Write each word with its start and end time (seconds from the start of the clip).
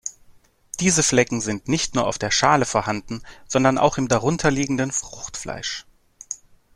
Diese 0.79 1.03
Flecken 1.03 1.41
sind 1.41 1.67
nicht 1.67 1.93
nur 1.93 2.07
auf 2.07 2.17
der 2.17 2.31
Schale 2.31 2.65
vorhanden, 2.65 3.21
sondern 3.47 3.77
auch 3.77 3.99
im 3.99 4.07
darunterliegenden 4.07 4.91
Fruchtfleisch. 4.91 5.85